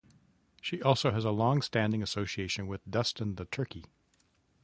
[0.61, 3.85] She also has a long-standing association with Dustin the Turkey.